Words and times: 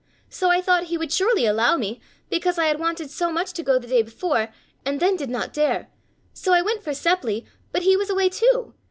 So 0.31 0.49
I 0.49 0.61
thought 0.61 0.85
he 0.85 0.97
would 0.97 1.11
surely 1.13 1.45
allow 1.45 1.77
me, 1.77 2.01
because 2.27 2.57
I 2.57 2.65
had 2.65 2.79
wanted 2.79 3.11
so 3.11 3.31
much 3.31 3.53
to 3.53 3.61
go 3.61 3.77
the 3.77 3.85
day 3.85 4.01
before, 4.01 4.49
and 4.83 4.99
then 4.99 5.15
did 5.15 5.29
not 5.29 5.53
dare, 5.53 5.89
so 6.33 6.53
I 6.53 6.61
went 6.63 6.81
for 6.81 6.89
Seppli, 6.89 7.45
but 7.71 7.83
he 7.83 7.95
was 7.95 8.09
away 8.09 8.29
too. 8.29 8.73